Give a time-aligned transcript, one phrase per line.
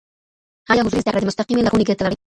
[0.71, 2.17] ايا حضوري زده کړه د مستقيمې لارښووني ګټه لري؟